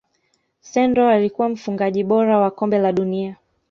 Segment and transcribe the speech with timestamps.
[0.61, 3.37] sendor alikuwa mfungaji bora wa kombe la dunia